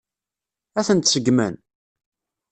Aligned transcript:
Ad 0.79 0.85
tent-seggmen? 0.87 1.55